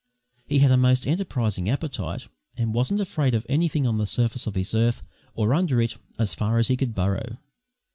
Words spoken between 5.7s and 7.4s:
it as far as he could burrow.